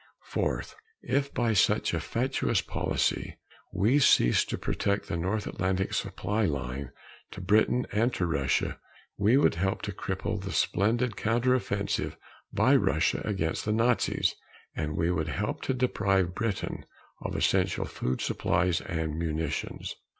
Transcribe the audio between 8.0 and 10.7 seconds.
to Russia, we would help to cripple the